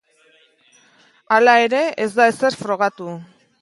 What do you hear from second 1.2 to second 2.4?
Hala ere, ez da